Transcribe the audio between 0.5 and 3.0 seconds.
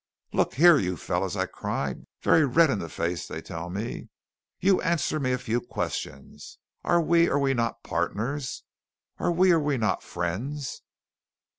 here, you fellows!" I cried, very red in the